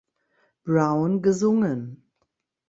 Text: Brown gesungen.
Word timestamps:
Brown 0.65 1.21
gesungen. 1.21 2.01